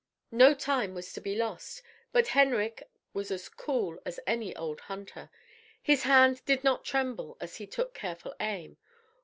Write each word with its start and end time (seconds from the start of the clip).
No 0.31 0.55
time 0.55 0.95
was 0.95 1.13
to 1.13 1.21
be 1.21 1.35
lost, 1.35 1.83
but 2.11 2.29
Henrik 2.29 2.89
was 3.13 3.29
as 3.29 3.47
cool 3.47 3.99
as 4.03 4.19
any 4.25 4.55
old 4.55 4.79
hunter. 4.79 5.29
His 5.79 6.01
hand 6.01 6.43
did 6.43 6.63
not 6.63 6.83
tremble 6.83 7.37
as 7.39 7.57
he 7.57 7.67
took 7.67 7.93
careful 7.93 8.33
aim. 8.39 8.77